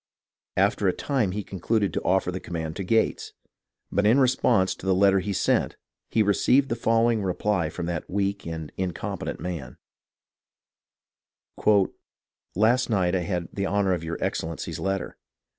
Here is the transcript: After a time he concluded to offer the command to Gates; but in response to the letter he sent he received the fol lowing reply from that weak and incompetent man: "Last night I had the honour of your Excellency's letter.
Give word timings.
After 0.57 0.87
a 0.87 0.93
time 0.93 1.29
he 1.29 1.43
concluded 1.43 1.93
to 1.93 2.01
offer 2.01 2.31
the 2.31 2.39
command 2.39 2.75
to 2.77 2.83
Gates; 2.83 3.33
but 3.91 4.03
in 4.03 4.19
response 4.19 4.73
to 4.73 4.87
the 4.87 4.95
letter 4.95 5.19
he 5.19 5.31
sent 5.31 5.75
he 6.09 6.23
received 6.23 6.69
the 6.69 6.75
fol 6.75 7.03
lowing 7.03 7.21
reply 7.21 7.69
from 7.69 7.85
that 7.85 8.09
weak 8.09 8.47
and 8.47 8.71
incompetent 8.77 9.39
man: 9.39 9.77
"Last 12.55 12.89
night 12.89 13.13
I 13.13 13.19
had 13.21 13.49
the 13.53 13.67
honour 13.67 13.93
of 13.93 14.03
your 14.03 14.17
Excellency's 14.23 14.79
letter. 14.79 15.17